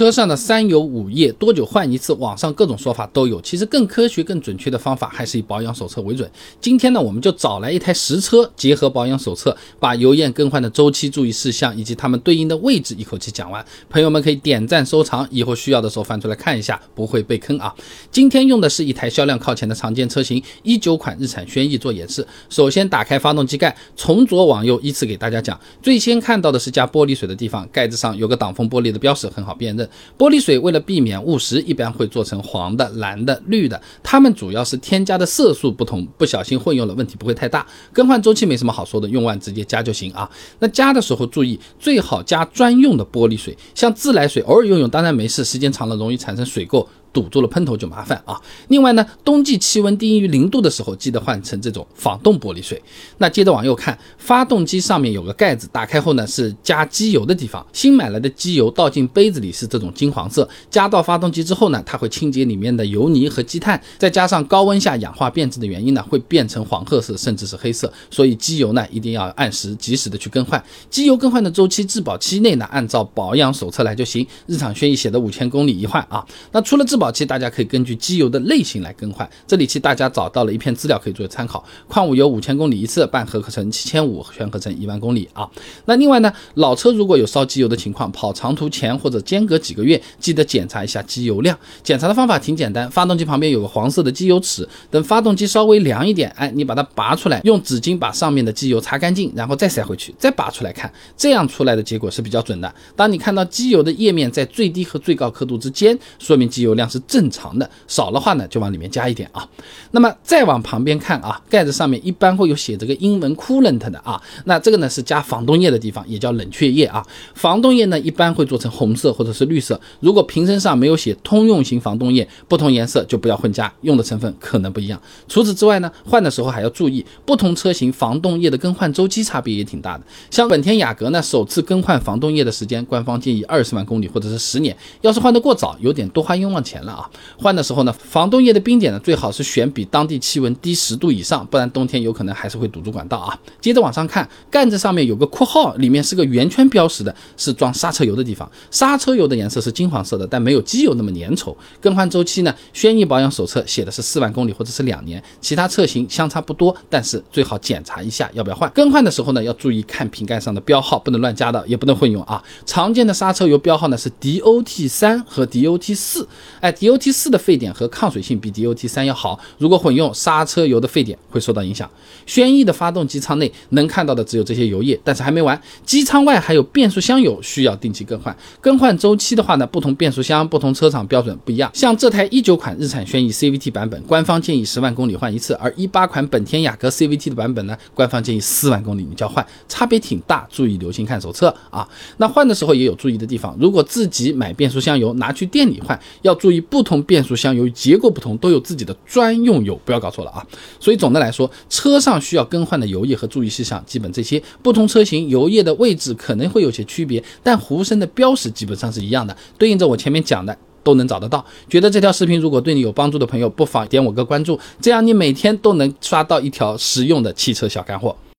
[0.00, 2.14] 车上的三油五液多久换一次？
[2.14, 6.26] 网上各种说法都有，其实更科学、更准确的方法还是以保养手册为准。
[6.58, 13.62] 今天呢，我们就找来一台实车，结合保养手册，把油液更换的周期、注意事项以及它们对应的位置一口气讲完。
[13.90, 17.74] 朋友们可以点赞收藏，以后需要的时候翻出来看一下，不会被坑啊。
[18.10, 22.26] 今天用的是一台销量靠前的常见车型，一九款日产轩逸做演示。
[22.48, 25.60] 首先打开发动机盖，从左往右依次给大家讲。
[25.82, 29.86] 最先看到的是加玻璃水的地方，盖子上有个挡风玻璃的标识，很好辨认。
[30.18, 33.80] 玻璃水为了避免误食，一般会做成黄的、蓝的、绿的。
[34.02, 37.66] 它们主要是添加的色素不同，不小心混用了，问题不会太大。
[37.92, 40.28] 更换周期没什么好说的，用完直接加就行啊。
[40.58, 46.86] 那加的时候注意，最好加专用的玻璃水，像自来水偶尔用用当然没事，时间长了容易产生水垢。
[47.12, 48.40] 堵住了喷头就麻烦啊！
[48.68, 52.80] 另外呢，冬季气温低于零度的时候，记得换成这种防冻玻璃水。
[53.18, 57.64] 那接着往右看，发动机上面有个盖子，打开后呢是加机油的地方。
[57.72, 67.92] 新买来的机油倒进杯子里是这种金黄色，加到发动机之后呢，它会清洁里面的油泥和积碳，再加上高温下氧化变质的原因呢，会变成黄褐色甚至是黑色。
[68.10, 70.62] 所以机油呢一定要按时及时的去更换。
[70.88, 74.26] 机油更换的周期质保期内呢，按照保养手册来就行。
[74.46, 76.24] 日产轩逸写的五千公里一换啊。
[76.52, 79.28] 那除了质保保期大家可以根据机油的类型来更换。
[79.46, 81.64] 这里期大家找到了一篇资料可以作为参考。
[81.88, 85.48] 矿物油五千公里一次，半合成七千五，全合成一万公里啊。
[85.86, 91.58] 那另外呢，老车如果有烧机油的情况，跑长途前或者间隔几个月，记得检查一下机油量。
[91.82, 102.74] 检查的方法挺简单，发动机旁边有个黄色的机油尺，等发动机稍微凉一点，哎，你把它拔出来，用纸巾把上面的机油擦干净，然后再塞回去，再拔出来看，这样出来的结果是比较准的。
[102.94, 107.30] 当你看到机油的液面在最低和最高刻度之间，说明机油量是正。
[107.30, 109.46] 常的少的话呢，就往里面加一点啊。
[109.92, 114.20] 那么再往旁边看啊，盖子上面一般会有写这个英文 coolant 的啊。
[114.46, 117.06] 那这个呢是加防冻液的地方，也叫冷却液啊。
[117.34, 119.80] 防冻液呢一般会做成红色或者是绿色。
[120.00, 125.00] 如果瓶身上没有写通用型防冻液，不同颜色就不要混加，用的成分可能不一样。
[125.28, 130.02] 除此之外呢，换的时候还要注意，不同车型防冻液的更换周期差别也挺大的。
[130.30, 134.76] 像本田雅阁呢，首次更换防冻液的时间，官方建议二十万公里或者是十年。
[135.02, 137.10] 要是换得过早，有点多花冤枉钱了啊。
[137.36, 143.38] 换的时候呢，防冻液的冰点呢，最好是选比当地气温低十度以上，不然冬天有可能还是会堵住管道啊。
[143.60, 148.50] 接着往上看，盖子上面有个括号，里面是个圆圈标识的，是装刹车油的地方。
[148.70, 151.54] 刹车油的颜色是金黄色的，但没有机油那么粘稠。
[151.80, 158.70] 更换周期呢，轩逸保养手册写的是四万公里或者是两年，其他车型相差不多，但是最好检查一下要不要换。
[158.70, 162.42] 更换的时候呢，要注意看瓶盖上的标号，不能乱加的，也不能混用啊。
[162.64, 166.26] 常见的刹车油标号呢是 DOT 三和 DOT 四，
[166.60, 171.88] 哎，DOT 四的沸点和抗水性比 DOT 三要好，如果混用刹车油的沸点会受到影响。
[172.26, 178.36] 轩逸的发动机舱内能看到的只有这些油液，但是还没完，机舱外还有变速箱油需要定期更换。
[178.60, 181.70] 更换周期的话呢，不同变速箱、不同车厂标准不一样。
[181.74, 190.46] 像这台一九款日产轩逸 CVT 版本，官方建议十万公里换一次；而一八款本田雅阁 CVT 的版本呢，官方建议四万公里你就要换，差别挺大。
[190.50, 191.88] 注意留心看手册啊。
[192.18, 197.70] 那换的时候也有注意的地方，如果自己买变速箱油拿去店里换，要注意不同变速箱由于。
[197.80, 200.46] 结构不同，都有自己的专用油，不要搞错了啊！
[200.78, 204.42] 所以总的来说，车上需要更换的油液和注意事项，基本这些。
[204.60, 211.42] 不同车型油液的位置可能会有些区别，但壶身的标识基本上是一样的，对应着我前面讲的都能找得到。
[211.70, 218.14] 觉得这条视频如果对你有帮助的朋友，不妨点我个关注，这样你每天都能刷到一条实用的汽车小干货。